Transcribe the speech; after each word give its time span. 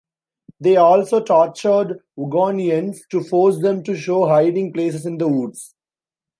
They 0.59 0.77
also 0.77 1.19
tortured 1.19 1.99
Ugaunians 2.17 3.01
to 3.11 3.21
force 3.23 3.59
them 3.61 3.83
to 3.83 3.95
show 3.95 4.25
hiding 4.25 4.73
places 4.73 5.05
in 5.05 5.19
the 5.19 5.27
woods. 5.27 5.75